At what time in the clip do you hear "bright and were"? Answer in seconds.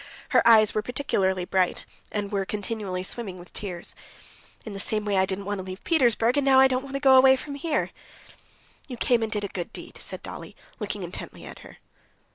1.45-2.43